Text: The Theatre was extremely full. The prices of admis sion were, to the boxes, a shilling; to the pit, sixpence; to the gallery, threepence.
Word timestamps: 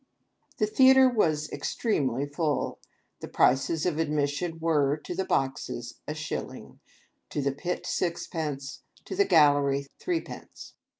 The 0.57 0.65
Theatre 0.65 1.07
was 1.07 1.47
extremely 1.51 2.25
full. 2.25 2.79
The 3.19 3.27
prices 3.27 3.85
of 3.85 3.97
admis 3.97 4.29
sion 4.29 4.57
were, 4.59 4.97
to 4.97 5.13
the 5.13 5.25
boxes, 5.25 5.99
a 6.07 6.15
shilling; 6.15 6.79
to 7.29 7.39
the 7.39 7.51
pit, 7.51 7.85
sixpence; 7.85 8.81
to 9.05 9.15
the 9.15 9.25
gallery, 9.25 9.85
threepence. 9.99 10.73